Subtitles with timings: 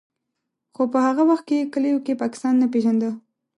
[0.75, 3.09] خو په هغه وخت کې کلیو کې پاکستان نه پېژانده.